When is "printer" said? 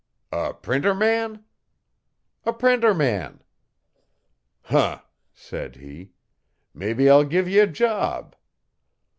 0.55-0.95, 2.53-2.91